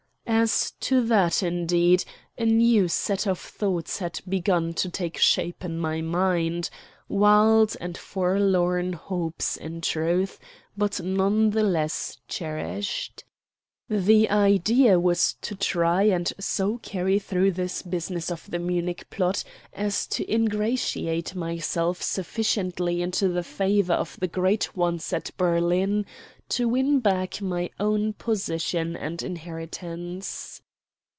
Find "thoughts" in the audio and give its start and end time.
3.37-3.99